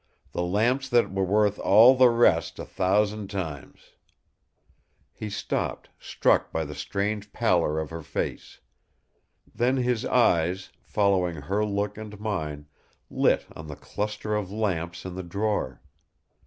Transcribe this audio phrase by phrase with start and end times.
[0.31, 3.91] The lamps that were worth all the rest a thousand times...."
[5.13, 8.61] He stopped, struck by the strange pallor of her face.
[9.53, 12.65] Then his eyes, following her look and mine,
[13.11, 15.83] lit on the cluster of lamps in the drawer.